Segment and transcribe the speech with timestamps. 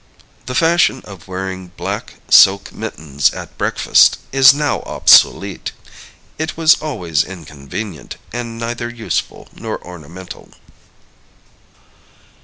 [0.47, 5.73] The fashion of wearing black silk mittens at breakfast is now obsolete.
[6.39, 10.49] It was always inconvenient, and neither useful nor ornamental.